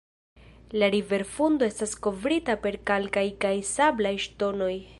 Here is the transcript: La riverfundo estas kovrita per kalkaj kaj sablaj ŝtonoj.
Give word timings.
La 0.83 0.87
riverfundo 0.93 1.67
estas 1.67 1.93
kovrita 2.07 2.55
per 2.65 2.79
kalkaj 2.91 3.27
kaj 3.45 3.55
sablaj 3.75 4.15
ŝtonoj. 4.25 4.73